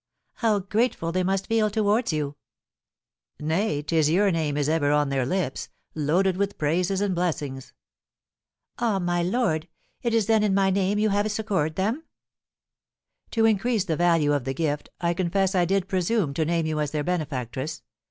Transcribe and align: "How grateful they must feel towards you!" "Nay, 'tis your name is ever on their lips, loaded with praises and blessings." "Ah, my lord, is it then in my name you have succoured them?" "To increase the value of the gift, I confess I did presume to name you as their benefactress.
"How 0.37 0.57
grateful 0.57 1.11
they 1.11 1.21
must 1.21 1.45
feel 1.45 1.69
towards 1.69 2.11
you!" 2.11 2.35
"Nay, 3.39 3.83
'tis 3.83 4.09
your 4.09 4.31
name 4.31 4.57
is 4.57 4.67
ever 4.67 4.89
on 4.91 5.09
their 5.09 5.27
lips, 5.27 5.69
loaded 5.93 6.37
with 6.37 6.57
praises 6.57 7.01
and 7.01 7.13
blessings." 7.13 7.71
"Ah, 8.79 8.97
my 8.97 9.21
lord, 9.21 9.67
is 10.01 10.23
it 10.23 10.27
then 10.27 10.41
in 10.41 10.55
my 10.55 10.71
name 10.71 10.97
you 10.97 11.09
have 11.09 11.31
succoured 11.31 11.75
them?" 11.75 12.03
"To 13.29 13.45
increase 13.45 13.83
the 13.83 13.95
value 13.95 14.33
of 14.33 14.43
the 14.43 14.55
gift, 14.55 14.89
I 14.99 15.13
confess 15.13 15.53
I 15.53 15.65
did 15.65 15.87
presume 15.87 16.33
to 16.33 16.45
name 16.45 16.65
you 16.65 16.79
as 16.79 16.89
their 16.89 17.03
benefactress. 17.03 17.83